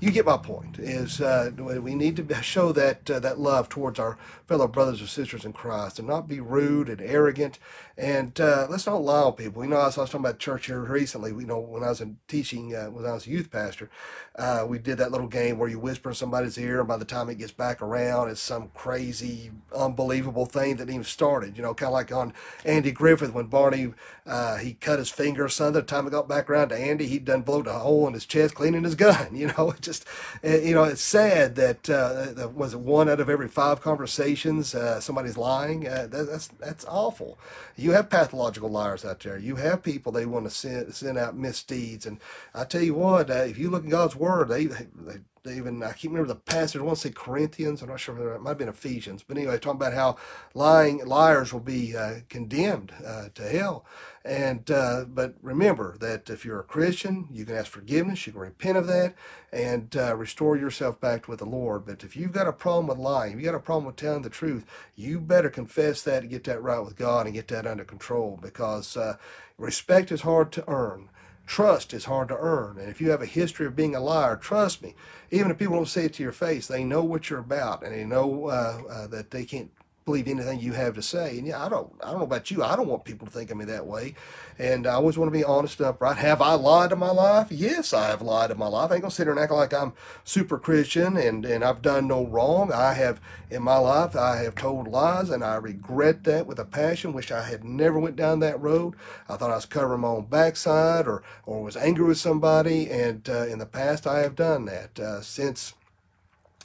you 0.00 0.10
get 0.10 0.26
my 0.26 0.36
point. 0.36 0.78
Is 0.78 1.20
uh, 1.20 1.50
we 1.56 1.94
need 1.94 2.16
to 2.16 2.42
show 2.42 2.72
that 2.72 3.10
uh, 3.10 3.18
that 3.20 3.38
love 3.38 3.68
towards 3.68 3.98
our 3.98 4.16
fellow 4.46 4.68
brothers 4.68 5.00
and 5.00 5.08
sisters 5.08 5.44
in 5.44 5.52
Christ, 5.52 5.98
and 5.98 6.08
not 6.08 6.28
be 6.28 6.40
rude 6.40 6.88
and 6.88 7.00
arrogant. 7.00 7.58
And 7.96 8.40
uh, 8.40 8.68
let's 8.70 8.86
not 8.86 9.02
lie 9.02 9.22
on 9.22 9.32
people. 9.32 9.64
You 9.64 9.70
know, 9.70 9.76
I 9.76 9.86
was, 9.86 9.96
talking 9.96 10.20
about 10.20 10.38
church 10.38 10.66
here 10.66 10.80
recently. 10.80 11.30
You 11.30 11.46
know, 11.46 11.58
when 11.58 11.82
I 11.82 11.88
was 11.88 12.00
in 12.00 12.16
teaching, 12.28 12.74
uh, 12.74 12.86
when 12.86 13.04
I 13.04 13.12
was 13.12 13.26
a 13.26 13.30
youth 13.30 13.50
pastor, 13.50 13.90
uh, 14.36 14.64
we 14.68 14.78
did 14.78 14.98
that 14.98 15.10
little 15.10 15.26
game 15.26 15.58
where 15.58 15.68
you 15.68 15.80
whisper 15.80 16.10
in 16.10 16.14
somebody's 16.14 16.56
ear, 16.58 16.78
and 16.78 16.88
by 16.88 16.96
the 16.96 17.04
time 17.04 17.28
it 17.28 17.38
gets 17.38 17.52
back 17.52 17.82
around, 17.82 18.30
it's 18.30 18.40
some 18.40 18.68
crazy, 18.68 19.50
unbelievable 19.74 20.46
thing 20.46 20.76
that 20.76 20.88
even 20.88 21.02
started. 21.02 21.56
You 21.56 21.62
know, 21.64 21.74
kind 21.74 21.88
of 21.88 21.94
like 21.94 22.12
on 22.12 22.32
Andy 22.64 22.92
Griffith 22.92 23.32
when 23.32 23.48
Barney 23.58 23.92
uh, 24.24 24.56
he 24.58 24.74
cut 24.74 24.98
his 24.98 25.10
finger 25.10 25.46
or 25.46 25.48
something. 25.48 25.72
The 25.80 25.82
time 25.82 26.06
it 26.06 26.10
got 26.10 26.28
back 26.28 26.50
around 26.50 26.68
to 26.68 26.76
Andy, 26.76 27.06
he'd 27.06 27.24
done 27.24 27.40
blowed 27.42 27.66
a 27.66 27.78
hole 27.78 28.06
in 28.06 28.12
his 28.12 28.26
chest 28.26 28.54
cleaning 28.54 28.84
his 28.84 28.94
gun. 28.94 29.28
You 29.38 29.48
know, 29.56 29.70
it 29.70 29.80
just 29.80 30.04
eh, 30.42 30.60
you 30.60 30.74
know 30.74 30.84
it's 30.84 31.00
sad 31.00 31.54
that 31.56 31.88
uh, 31.88 32.32
that 32.32 32.54
was 32.54 32.74
it 32.74 32.80
one 32.80 33.08
out 33.08 33.20
of 33.20 33.30
every 33.30 33.48
five 33.48 33.80
conversations 33.80 34.74
uh, 34.74 35.00
somebody's 35.00 35.36
lying. 35.38 35.88
Uh, 35.88 36.06
that, 36.10 36.26
that's 36.28 36.48
that's 36.48 36.84
awful. 36.86 37.38
You 37.76 37.92
have 37.92 38.10
pathological 38.10 38.68
liars 38.68 39.04
out 39.04 39.20
there. 39.20 39.38
You 39.38 39.56
have 39.56 39.82
people 39.82 40.12
they 40.12 40.26
want 40.26 40.44
to 40.44 40.50
send 40.50 40.94
send 40.94 41.18
out 41.18 41.36
misdeeds. 41.36 42.04
And 42.04 42.20
I 42.54 42.64
tell 42.64 42.82
you 42.82 42.94
what, 42.94 43.30
uh, 43.30 43.34
if 43.34 43.58
you 43.58 43.70
look 43.70 43.84
in 43.84 43.90
God's 43.90 44.16
word, 44.16 44.48
they, 44.48 44.66
they 44.66 45.18
even 45.46 45.82
I 45.82 45.88
can't 45.88 46.12
remember 46.12 46.28
the 46.28 46.36
passage. 46.36 46.80
I 46.80 46.84
want 46.84 46.98
to 46.98 47.08
say 47.08 47.14
Corinthians. 47.14 47.82
I'm 47.82 47.88
not 47.88 48.00
sure. 48.00 48.34
It 48.34 48.42
might 48.42 48.50
have 48.50 48.58
been 48.58 48.68
Ephesians. 48.68 49.24
But 49.26 49.36
anyway, 49.36 49.58
talking 49.58 49.80
about 49.80 49.94
how 49.94 50.16
lying 50.54 51.04
liars 51.06 51.52
will 51.52 51.60
be 51.60 51.96
uh, 51.96 52.20
condemned 52.28 52.92
uh, 53.06 53.28
to 53.34 53.42
hell. 53.48 53.84
And 54.24 54.70
uh, 54.70 55.04
but 55.08 55.34
remember 55.42 55.96
that 56.00 56.28
if 56.30 56.44
you're 56.44 56.60
a 56.60 56.64
Christian, 56.64 57.28
you 57.30 57.44
can 57.46 57.56
ask 57.56 57.70
forgiveness, 57.70 58.26
you 58.26 58.32
can 58.32 58.42
repent 58.42 58.76
of 58.76 58.86
that, 58.88 59.14
and 59.52 59.96
uh, 59.96 60.16
restore 60.16 60.56
yourself 60.56 61.00
back 61.00 61.28
with 61.28 61.38
the 61.38 61.46
Lord. 61.46 61.86
But 61.86 62.04
if 62.04 62.16
you've 62.16 62.32
got 62.32 62.46
a 62.48 62.52
problem 62.52 62.88
with 62.88 62.98
lying, 62.98 63.32
if 63.34 63.38
you 63.38 63.44
got 63.44 63.54
a 63.54 63.60
problem 63.60 63.86
with 63.86 63.96
telling 63.96 64.22
the 64.22 64.30
truth, 64.30 64.66
you 64.96 65.20
better 65.20 65.50
confess 65.50 66.02
that 66.02 66.22
and 66.22 66.30
get 66.30 66.44
that 66.44 66.62
right 66.62 66.80
with 66.80 66.96
God 66.96 67.26
and 67.26 67.34
get 67.34 67.48
that 67.48 67.66
under 67.66 67.84
control 67.84 68.38
because 68.42 68.96
uh, 68.96 69.16
respect 69.56 70.12
is 70.12 70.22
hard 70.22 70.52
to 70.52 70.64
earn. 70.68 71.08
Trust 71.48 71.94
is 71.94 72.04
hard 72.04 72.28
to 72.28 72.36
earn. 72.36 72.76
And 72.78 72.90
if 72.90 73.00
you 73.00 73.08
have 73.08 73.22
a 73.22 73.26
history 73.26 73.66
of 73.66 73.74
being 73.74 73.94
a 73.94 74.00
liar, 74.00 74.36
trust 74.36 74.82
me, 74.82 74.94
even 75.30 75.50
if 75.50 75.56
people 75.56 75.76
don't 75.76 75.88
say 75.88 76.04
it 76.04 76.12
to 76.14 76.22
your 76.22 76.30
face, 76.30 76.66
they 76.66 76.84
know 76.84 77.02
what 77.02 77.30
you're 77.30 77.38
about 77.38 77.82
and 77.82 77.94
they 77.94 78.04
know 78.04 78.48
uh, 78.48 78.82
uh, 78.88 79.06
that 79.06 79.30
they 79.30 79.46
can't 79.46 79.70
believe 80.08 80.26
anything 80.26 80.58
you 80.58 80.72
have 80.72 80.94
to 80.94 81.02
say. 81.02 81.36
And 81.36 81.46
yeah, 81.46 81.62
I 81.62 81.68
don't, 81.68 81.92
I 82.02 82.06
don't 82.06 82.20
know 82.20 82.24
about 82.24 82.50
you. 82.50 82.62
I 82.62 82.76
don't 82.76 82.88
want 82.88 83.04
people 83.04 83.26
to 83.26 83.32
think 83.32 83.50
of 83.50 83.58
me 83.58 83.66
that 83.66 83.86
way. 83.86 84.14
And 84.58 84.86
I 84.86 84.94
always 84.94 85.18
want 85.18 85.30
to 85.30 85.38
be 85.38 85.44
honest 85.44 85.78
and 85.80 85.86
upright. 85.90 86.16
Have 86.16 86.40
I 86.40 86.54
lied 86.54 86.92
in 86.92 86.98
my 86.98 87.10
life? 87.10 87.48
Yes, 87.50 87.92
I 87.92 88.06
have 88.06 88.22
lied 88.22 88.50
in 88.50 88.56
my 88.56 88.68
life. 88.68 88.90
I 88.90 88.94
ain't 88.94 89.02
gonna 89.02 89.10
sit 89.10 89.24
here 89.24 89.32
and 89.32 89.40
act 89.40 89.52
like 89.52 89.74
I'm 89.74 89.92
super 90.24 90.58
Christian 90.58 91.18
and, 91.18 91.44
and 91.44 91.62
I've 91.62 91.82
done 91.82 92.08
no 92.08 92.24
wrong. 92.24 92.72
I 92.72 92.94
have 92.94 93.20
in 93.50 93.62
my 93.62 93.76
life, 93.76 94.16
I 94.16 94.36
have 94.36 94.54
told 94.54 94.88
lies 94.88 95.28
and 95.28 95.44
I 95.44 95.56
regret 95.56 96.24
that 96.24 96.46
with 96.46 96.58
a 96.58 96.64
passion. 96.64 97.12
Wish 97.12 97.30
I 97.30 97.42
had 97.42 97.62
never 97.62 97.98
went 97.98 98.16
down 98.16 98.40
that 98.40 98.58
road. 98.58 98.94
I 99.28 99.36
thought 99.36 99.50
I 99.50 99.56
was 99.56 99.66
covering 99.66 100.00
my 100.00 100.08
own 100.08 100.24
backside 100.24 101.06
or, 101.06 101.22
or 101.44 101.62
was 101.62 101.76
angry 101.76 102.06
with 102.06 102.18
somebody. 102.18 102.88
And 102.90 103.28
uh, 103.28 103.46
in 103.46 103.58
the 103.58 103.66
past, 103.66 104.06
I 104.06 104.20
have 104.20 104.34
done 104.34 104.64
that. 104.64 104.98
Uh, 104.98 105.20
since 105.20 105.74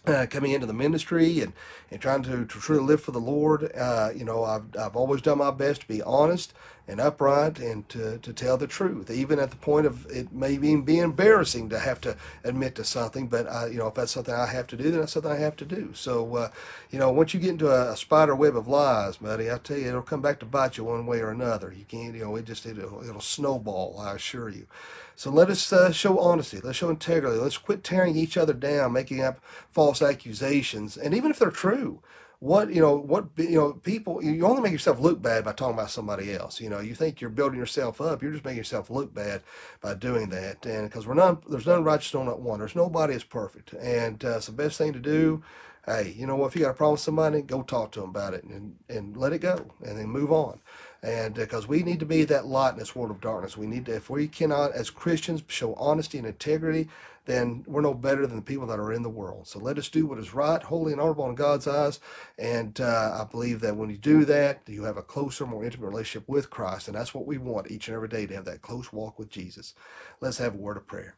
uh, 0.05 0.25
coming 0.29 0.51
into 0.51 0.67
the 0.67 0.73
ministry 0.73 1.39
and, 1.41 1.53
and 1.91 2.01
trying 2.01 2.23
to, 2.23 2.45
to 2.45 2.59
truly 2.59 2.83
live 2.83 3.01
for 3.01 3.11
the 3.11 3.19
Lord. 3.19 3.71
Uh, 3.75 4.09
you 4.15 4.25
know, 4.25 4.43
I've, 4.43 4.63
I've 4.77 4.95
always 4.95 5.21
done 5.21 5.37
my 5.37 5.51
best 5.51 5.81
to 5.81 5.87
be 5.87 6.01
honest 6.01 6.53
and 6.87 6.99
upright 6.99 7.59
and 7.59 7.87
to, 7.89 8.17
to 8.17 8.33
tell 8.33 8.57
the 8.57 8.67
truth, 8.67 9.09
even 9.09 9.39
at 9.39 9.51
the 9.51 9.55
point 9.55 9.85
of 9.85 10.05
it 10.11 10.33
may 10.33 10.53
even 10.53 10.81
be 10.83 10.99
embarrassing 10.99 11.69
to 11.69 11.79
have 11.79 12.01
to 12.01 12.17
admit 12.43 12.75
to 12.75 12.83
something. 12.83 13.27
But, 13.27 13.49
I, 13.49 13.67
you 13.67 13.77
know, 13.77 13.87
if 13.87 13.93
that's 13.93 14.11
something 14.11 14.33
I 14.33 14.47
have 14.47 14.67
to 14.67 14.77
do, 14.77 14.91
then 14.91 14.99
that's 14.99 15.13
something 15.13 15.31
I 15.31 15.37
have 15.37 15.55
to 15.57 15.65
do. 15.65 15.91
So, 15.93 16.35
uh, 16.35 16.49
you 16.91 16.99
know, 16.99 17.11
once 17.11 17.33
you 17.33 17.39
get 17.39 17.51
into 17.51 17.71
a, 17.71 17.93
a, 17.93 17.97
spider 17.97 18.35
web 18.35 18.57
of 18.57 18.67
lies, 18.67 19.17
buddy, 19.17 19.49
I 19.49 19.59
tell 19.59 19.77
you, 19.77 19.87
it'll 19.87 20.01
come 20.01 20.21
back 20.21 20.39
to 20.41 20.45
bite 20.45 20.77
you 20.77 20.83
one 20.83 21.05
way 21.05 21.19
or 21.19 21.31
another. 21.31 21.71
You 21.71 21.85
can't, 21.85 22.15
you 22.15 22.25
know, 22.25 22.35
it 22.35 22.45
just, 22.45 22.65
it'll, 22.65 23.07
it'll 23.07 23.21
snowball, 23.21 23.97
I 23.99 24.15
assure 24.15 24.49
you. 24.49 24.67
So 25.15 25.29
let 25.29 25.49
us 25.49 25.71
uh, 25.71 25.91
show 25.91 26.19
honesty. 26.19 26.59
Let's 26.61 26.77
show 26.77 26.89
integrity. 26.89 27.37
Let's 27.37 27.57
quit 27.57 27.83
tearing 27.83 28.17
each 28.17 28.35
other 28.35 28.53
down, 28.53 28.91
making 28.93 29.21
up 29.21 29.39
false 29.69 30.01
accusations. 30.01 30.97
And 30.97 31.13
even 31.13 31.31
if 31.31 31.39
they're 31.39 31.51
true, 31.51 32.01
what 32.43 32.73
you 32.73 32.81
know 32.81 32.97
what 32.97 33.25
you 33.37 33.55
know 33.55 33.71
people 33.71 34.21
you 34.21 34.45
only 34.45 34.61
make 34.61 34.73
yourself 34.73 34.99
look 34.99 35.21
bad 35.21 35.45
by 35.45 35.53
talking 35.53 35.75
about 35.75 35.89
somebody 35.89 36.33
else 36.33 36.59
you 36.59 36.69
know 36.69 36.81
you 36.81 36.93
think 36.93 37.21
you're 37.21 37.29
building 37.29 37.57
yourself 37.57 38.01
up 38.01 38.21
you're 38.21 38.33
just 38.33 38.43
making 38.43 38.57
yourself 38.57 38.89
look 38.89 39.13
bad 39.13 39.41
by 39.79 39.93
doing 39.93 40.27
that 40.27 40.65
and 40.65 40.89
because 40.89 41.07
we're 41.07 41.13
not 41.13 41.49
there's 41.49 41.65
none 41.65 41.85
righteous 41.85 42.13
on 42.13 42.25
that 42.25 42.37
one 42.37 42.59
there's 42.59 42.75
nobody 42.75 43.13
is 43.13 43.23
perfect 43.23 43.71
and 43.75 44.25
uh, 44.25 44.35
it's 44.35 44.47
the 44.47 44.51
best 44.51 44.77
thing 44.77 44.91
to 44.91 44.99
do 44.99 45.41
hey 45.85 46.13
you 46.17 46.27
know 46.27 46.35
what 46.35 46.47
if 46.47 46.55
you 46.57 46.63
got 46.63 46.71
a 46.71 46.73
problem 46.73 46.95
with 46.95 46.99
somebody 46.99 47.41
go 47.41 47.61
talk 47.63 47.93
to 47.93 48.01
them 48.01 48.09
about 48.09 48.33
it 48.33 48.43
and 48.43 48.75
and 48.89 49.15
let 49.15 49.31
it 49.31 49.39
go 49.39 49.65
and 49.81 49.97
then 49.97 50.09
move 50.09 50.29
on 50.33 50.59
and 51.01 51.35
because 51.35 51.63
uh, 51.63 51.67
we 51.69 51.81
need 51.81 51.99
to 52.01 52.05
be 52.05 52.25
that 52.25 52.45
light 52.45 52.73
in 52.73 52.79
this 52.79 52.93
world 52.93 53.09
of 53.09 53.21
darkness 53.21 53.55
we 53.55 53.67
need 53.67 53.85
to 53.85 53.95
if 53.95 54.09
we 54.09 54.27
cannot 54.27 54.73
as 54.73 54.89
christians 54.89 55.41
show 55.47 55.73
honesty 55.75 56.17
and 56.17 56.27
integrity 56.27 56.89
then 57.25 57.63
we're 57.67 57.81
no 57.81 57.93
better 57.93 58.27
than 58.27 58.37
the 58.37 58.41
people 58.41 58.67
that 58.67 58.79
are 58.79 58.93
in 58.93 59.03
the 59.03 59.09
world 59.09 59.47
so 59.47 59.59
let 59.59 59.77
us 59.77 59.89
do 59.89 60.05
what 60.05 60.19
is 60.19 60.33
right 60.33 60.63
holy 60.63 60.91
and 60.91 61.01
honorable 61.01 61.29
in 61.29 61.35
god's 61.35 61.67
eyes 61.67 61.99
and 62.39 62.81
uh, 62.81 63.19
i 63.21 63.25
believe 63.31 63.61
that 63.61 63.75
when 63.75 63.89
you 63.89 63.97
do 63.97 64.25
that 64.25 64.61
you 64.67 64.83
have 64.83 64.97
a 64.97 65.03
closer 65.03 65.45
more 65.45 65.63
intimate 65.63 65.87
relationship 65.87 66.27
with 66.29 66.49
christ 66.49 66.87
and 66.87 66.97
that's 66.97 67.13
what 67.13 67.27
we 67.27 67.37
want 67.37 67.71
each 67.71 67.87
and 67.87 67.95
every 67.95 68.09
day 68.09 68.25
to 68.25 68.35
have 68.35 68.45
that 68.45 68.61
close 68.61 68.93
walk 68.93 69.19
with 69.19 69.29
jesus 69.29 69.73
let's 70.21 70.37
have 70.37 70.55
a 70.55 70.57
word 70.59 70.77
of 70.77 70.87
prayer 70.87 71.15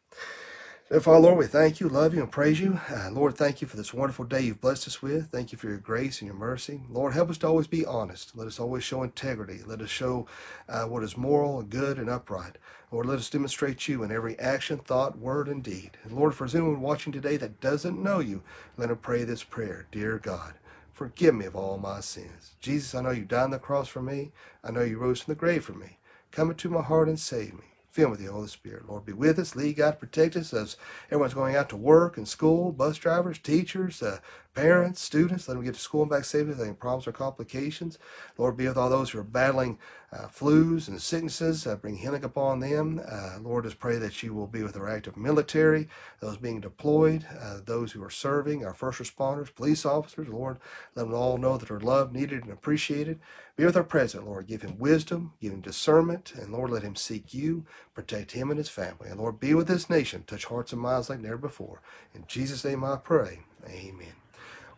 Therefore, 0.89 1.19
Lord, 1.19 1.39
we 1.39 1.47
thank 1.47 1.81
you, 1.81 1.89
love 1.89 2.13
you, 2.13 2.21
and 2.21 2.31
praise 2.31 2.61
you. 2.61 2.79
Uh, 2.89 3.09
Lord, 3.11 3.35
thank 3.35 3.61
you 3.61 3.67
for 3.67 3.75
this 3.75 3.93
wonderful 3.93 4.25
day 4.25 4.41
you've 4.41 4.61
blessed 4.61 4.87
us 4.87 5.01
with. 5.01 5.31
Thank 5.31 5.51
you 5.51 5.57
for 5.57 5.67
your 5.67 5.79
grace 5.79 6.21
and 6.21 6.27
your 6.27 6.37
mercy. 6.37 6.83
Lord, 6.89 7.13
help 7.13 7.29
us 7.31 7.39
to 7.39 7.47
always 7.47 7.67
be 7.67 7.85
honest. 7.85 8.37
Let 8.37 8.47
us 8.47 8.59
always 8.59 8.85
show 8.85 9.03
integrity. 9.03 9.61
Let 9.65 9.81
us 9.81 9.89
show 9.89 10.27
uh, 10.69 10.85
what 10.85 11.03
is 11.03 11.17
moral 11.17 11.59
and 11.59 11.69
good 11.71 11.99
and 11.99 12.09
upright. 12.09 12.59
Lord, 12.95 13.07
let 13.07 13.19
us 13.19 13.29
demonstrate 13.29 13.89
you 13.89 14.03
in 14.03 14.11
every 14.13 14.39
action, 14.39 14.77
thought, 14.77 15.17
word, 15.17 15.49
and 15.49 15.61
deed. 15.61 15.97
And 16.05 16.13
Lord, 16.13 16.33
for 16.33 16.45
anyone 16.45 16.79
watching 16.79 17.11
today 17.11 17.35
that 17.35 17.59
doesn't 17.59 18.01
know 18.01 18.19
you, 18.19 18.41
let 18.77 18.87
them 18.87 18.99
pray 18.99 19.25
this 19.25 19.43
prayer. 19.43 19.85
Dear 19.91 20.17
God, 20.17 20.53
forgive 20.93 21.35
me 21.35 21.43
of 21.43 21.57
all 21.57 21.77
my 21.77 21.99
sins. 21.99 22.55
Jesus, 22.61 22.95
I 22.95 23.01
know 23.01 23.11
you 23.11 23.25
died 23.25 23.43
on 23.43 23.51
the 23.51 23.59
cross 23.59 23.89
for 23.89 24.01
me. 24.01 24.31
I 24.63 24.71
know 24.71 24.81
you 24.81 24.97
rose 24.97 25.19
from 25.19 25.33
the 25.33 25.37
grave 25.37 25.65
for 25.65 25.73
me. 25.73 25.97
Come 26.31 26.51
into 26.51 26.69
my 26.69 26.81
heart 26.81 27.09
and 27.09 27.19
save 27.19 27.55
me. 27.55 27.65
Fill 27.91 28.07
me 28.07 28.11
with 28.11 28.19
the 28.21 28.31
Holy 28.31 28.47
Spirit. 28.47 28.87
Lord, 28.87 29.05
be 29.05 29.11
with 29.11 29.39
us. 29.39 29.57
Lead, 29.57 29.75
God, 29.75 29.99
protect 29.99 30.37
us 30.37 30.53
as 30.53 30.77
everyone's 31.07 31.33
going 31.33 31.57
out 31.57 31.67
to 31.69 31.75
work 31.75 32.15
and 32.15 32.25
school, 32.25 32.71
bus 32.71 32.97
drivers, 32.97 33.39
teachers, 33.39 34.01
uh, 34.01 34.19
parents, 34.55 35.01
students. 35.01 35.47
Let 35.47 35.55
them 35.55 35.63
get 35.63 35.75
to 35.75 35.79
school 35.79 36.01
and 36.03 36.09
back 36.09 36.25
safely 36.25 36.55
any 36.59 36.73
problems 36.73 37.07
or 37.07 37.11
complications. 37.11 37.99
Lord, 38.37 38.57
be 38.57 38.67
with 38.67 38.77
all 38.77 38.89
those 38.89 39.11
who 39.11 39.19
are 39.19 39.23
battling 39.23 39.77
uh, 40.11 40.27
flus 40.27 40.87
and 40.87 41.01
sicknesses. 41.01 41.67
Uh, 41.67 41.75
bring 41.75 41.97
healing 41.97 42.23
upon 42.23 42.61
them. 42.61 43.01
Uh, 43.07 43.37
Lord, 43.41 43.65
just 43.65 43.79
pray 43.79 43.97
that 43.97 44.23
you 44.23 44.33
will 44.33 44.47
be 44.47 44.63
with 44.63 44.77
our 44.77 44.89
active 44.89 45.17
military, 45.17 45.87
those 46.21 46.37
being 46.37 46.61
deployed, 46.61 47.25
uh, 47.39 47.59
those 47.65 47.91
who 47.91 48.03
are 48.03 48.09
serving, 48.09 48.65
our 48.65 48.73
first 48.73 48.99
responders, 48.99 49.53
police 49.53 49.85
officers. 49.85 50.29
Lord, 50.29 50.57
let 50.95 51.03
them 51.03 51.13
all 51.13 51.37
know 51.37 51.57
that 51.57 51.69
they're 51.69 51.79
loved, 51.79 52.13
needed, 52.13 52.43
and 52.43 52.51
appreciated. 52.51 53.19
Be 53.57 53.65
with 53.65 53.77
our 53.77 53.83
president, 53.83 54.27
Lord. 54.27 54.47
Give 54.47 54.61
him 54.61 54.77
wisdom, 54.77 55.33
give 55.41 55.53
him 55.53 55.61
discernment, 55.61 56.33
and 56.35 56.51
Lord, 56.51 56.71
let 56.71 56.83
him 56.83 56.95
seek 56.95 57.33
you, 57.33 57.65
protect 57.93 58.31
him 58.31 58.49
and 58.51 58.57
his 58.57 58.69
family. 58.69 59.09
And 59.09 59.19
Lord, 59.19 59.39
be 59.39 59.53
with 59.53 59.67
this 59.67 59.89
nation, 59.89 60.23
touch 60.25 60.45
hearts 60.45 60.73
and 60.73 60.81
minds 60.81 61.09
like 61.09 61.19
never 61.19 61.37
before. 61.37 61.81
In 62.13 62.25
Jesus' 62.27 62.65
name 62.65 62.83
I 62.83 62.97
pray. 62.97 63.39
Amen. 63.67 64.24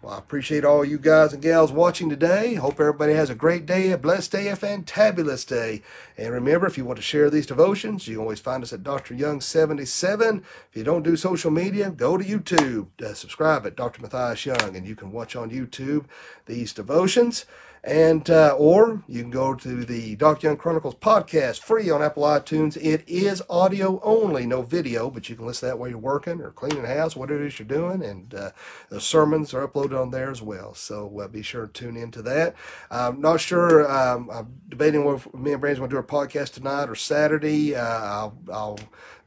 Well, 0.08 0.16
I 0.16 0.20
appreciate 0.20 0.64
all 0.64 0.86
you 0.86 1.00
guys 1.00 1.34
and 1.34 1.42
gals 1.42 1.74
watching 1.74 2.10
today. 2.10 2.54
Hope 2.54 2.80
everybody 2.80 3.12
has 3.12 3.30
a 3.30 3.36
great 3.36 3.66
day, 3.66 3.92
a 3.92 3.98
blessed 3.98 4.32
day, 4.32 4.48
a 4.48 4.56
fantabulous 4.56 5.46
day. 5.46 5.82
And 6.18 6.32
remember, 6.34 6.66
if 6.66 6.78
you 6.78 6.86
want 6.86 6.96
to 6.96 7.04
share 7.04 7.30
these 7.30 7.46
devotions, 7.46 8.08
you 8.08 8.16
can 8.16 8.22
always 8.22 8.40
find 8.40 8.64
us 8.64 8.72
at 8.72 8.84
Dr. 8.84 9.14
Young77. 9.14 10.44
If 10.70 10.78
you 10.78 10.86
don't 10.86 11.04
do 11.04 11.18
social 11.18 11.52
media, 11.52 11.92
go 11.92 12.18
to 12.18 12.24
YouTube. 12.24 12.88
Uh, 13.06 13.16
subscribe 13.16 13.66
at 13.66 13.76
Dr. 13.76 14.02
Matthias 14.02 14.46
Young, 14.46 14.78
and 14.78 14.88
you 14.88 14.96
can 14.96 15.12
watch 15.12 15.36
on 15.36 15.52
YouTube 15.52 16.06
these 16.46 16.72
devotions. 16.72 17.46
And 17.88 18.30
uh, 18.30 18.54
or 18.60 19.02
you 19.08 19.22
can 19.22 19.32
go 19.32 19.56
to 19.56 19.86
the 19.86 20.18
Doc 20.18 20.44
Young 20.44 20.58
Chronicles 20.58 20.96
podcast, 20.96 21.62
free 21.62 21.90
on 21.90 22.04
Apple 22.04 22.24
iTunes. 22.24 22.76
It 22.76 23.08
is 23.08 23.42
audio 23.50 24.02
only, 24.04 24.46
no 24.46 24.62
video, 24.62 25.10
but 25.10 25.30
you 25.30 25.38
can 25.38 25.46
listen 25.46 25.70
that 25.70 25.80
while 25.80 25.88
you're 25.88 25.98
working 25.98 26.42
or 26.42 26.52
cleaning 26.52 26.82
the 26.82 26.94
house, 26.94 27.16
whatever 27.16 27.46
it 27.46 27.48
is 27.48 27.60
you're 27.60 27.66
doing. 27.66 28.04
And 28.04 28.34
uh, 28.34 28.52
the 28.90 29.00
sermons 29.00 29.54
are 29.54 29.66
uploaded 29.66 29.98
on 29.98 30.12
there 30.12 30.30
as 30.30 30.42
well. 30.42 30.74
So 30.74 31.18
uh, 31.22 31.30
be 31.30 31.42
sure 31.42 31.66
to 31.66 31.72
tune 31.72 31.96
into 31.96 32.22
that. 32.24 32.56
I'm 32.92 33.22
not 33.22 33.40
sure. 33.40 33.90
Um, 33.90 34.30
I'm 34.34 34.60
debating 34.68 35.06
whether 35.06 35.24
me 35.34 35.54
and 35.54 35.62
Brandon's 35.62 35.80
going 35.80 35.90
to 35.90 35.96
do 35.96 36.00
a 36.00 36.04
podcast 36.04 36.56
tonight 36.56 36.90
or 36.90 36.96
Saturday. 36.96 37.74
Uh, 37.74 37.86
I'll, 37.86 38.38
I'll 38.52 38.80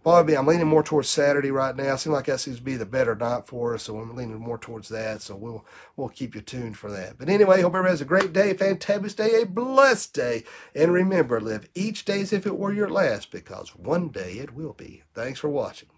Probably, 0.02 0.36
I'm 0.36 0.46
leaning 0.46 0.66
more 0.66 0.82
towards 0.82 1.10
Saturday 1.10 1.50
right 1.50 1.76
now. 1.76 1.94
It 1.94 1.98
seems 1.98 2.14
like 2.14 2.24
that 2.26 2.40
seems 2.40 2.56
to 2.56 2.62
be 2.62 2.76
the 2.76 2.86
better 2.86 3.14
night 3.14 3.46
for 3.46 3.74
us, 3.74 3.82
so 3.82 3.98
I'm 3.98 4.16
leaning 4.16 4.38
more 4.38 4.56
towards 4.56 4.88
that. 4.88 5.20
So 5.20 5.36
we'll 5.36 5.66
we'll 5.96 6.08
keep 6.08 6.34
you 6.34 6.40
tuned 6.40 6.78
for 6.78 6.90
that. 6.90 7.18
But 7.18 7.28
anyway, 7.28 7.60
hope 7.60 7.74
everybody 7.74 7.92
has 7.92 8.00
a 8.00 8.06
great 8.06 8.32
day, 8.32 8.50
a 8.50 8.54
fantabulous 8.54 9.14
day, 9.14 9.42
a 9.42 9.46
blessed 9.46 10.14
day, 10.14 10.44
and 10.74 10.92
remember, 10.92 11.40
live 11.40 11.68
each 11.74 12.04
day 12.04 12.20
as 12.20 12.32
if 12.32 12.46
it 12.46 12.58
were 12.58 12.72
your 12.72 12.88
last, 12.88 13.30
because 13.30 13.76
one 13.76 14.08
day 14.08 14.34
it 14.34 14.54
will 14.54 14.72
be. 14.72 15.02
Thanks 15.14 15.38
for 15.38 15.48
watching. 15.48 15.88